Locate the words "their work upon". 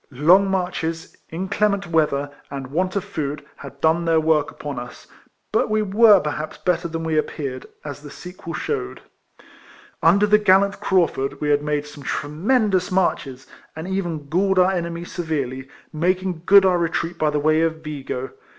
4.05-4.79